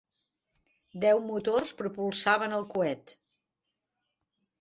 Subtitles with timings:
[1.03, 3.13] Deu motors propulsaven el coet.